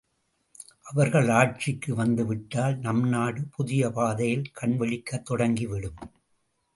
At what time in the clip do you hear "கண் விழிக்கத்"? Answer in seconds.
4.51-5.25